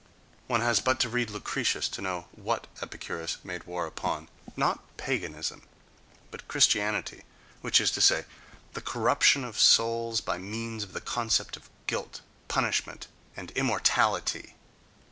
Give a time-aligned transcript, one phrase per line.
[0.47, 5.61] One has but to read Lucretius to know what Epicurus made war upon—not paganism,
[6.31, 7.23] but "Christianity,"
[7.61, 8.25] which is to say,
[8.73, 13.05] the corruption of souls by means of the concepts of guilt, punishment
[13.37, 14.55] and immortality.